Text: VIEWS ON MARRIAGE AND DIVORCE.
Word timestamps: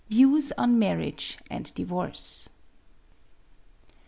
VIEWS 0.09 0.51
ON 0.57 0.79
MARRIAGE 0.79 1.37
AND 1.51 1.71
DIVORCE. 1.75 2.49